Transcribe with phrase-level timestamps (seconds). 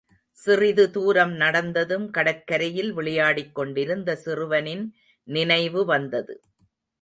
[0.37, 4.85] சிறிது தூரம் நடந்ததும், கடற்கரையில் விளையாடிக் கொண்டிருந்த சிறுவனின்
[5.27, 6.35] நினைவு வந்தது.